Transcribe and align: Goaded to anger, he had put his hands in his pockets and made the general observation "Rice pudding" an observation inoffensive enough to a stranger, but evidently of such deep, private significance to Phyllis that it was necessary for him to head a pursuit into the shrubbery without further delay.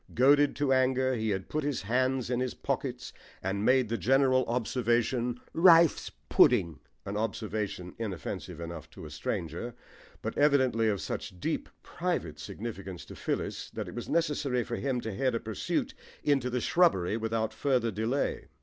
Goaded 0.15 0.55
to 0.55 0.73
anger, 0.73 1.13
he 1.13 1.29
had 1.29 1.47
put 1.47 1.63
his 1.63 1.83
hands 1.83 2.31
in 2.31 2.39
his 2.39 2.55
pockets 2.55 3.13
and 3.43 3.63
made 3.63 3.87
the 3.87 3.99
general 3.99 4.43
observation 4.47 5.39
"Rice 5.53 6.09
pudding" 6.27 6.79
an 7.05 7.15
observation 7.17 7.93
inoffensive 7.99 8.59
enough 8.59 8.89
to 8.89 9.05
a 9.05 9.11
stranger, 9.11 9.75
but 10.23 10.35
evidently 10.39 10.87
of 10.87 11.01
such 11.01 11.39
deep, 11.39 11.69
private 11.83 12.39
significance 12.39 13.05
to 13.05 13.15
Phyllis 13.15 13.69
that 13.75 13.87
it 13.87 13.93
was 13.93 14.09
necessary 14.09 14.63
for 14.63 14.77
him 14.77 15.01
to 15.01 15.13
head 15.13 15.35
a 15.35 15.39
pursuit 15.39 15.93
into 16.23 16.49
the 16.49 16.61
shrubbery 16.61 17.15
without 17.15 17.53
further 17.53 17.91
delay. 17.91 18.47